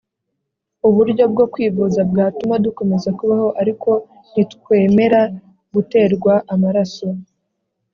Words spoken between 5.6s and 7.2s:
guterwa amaraso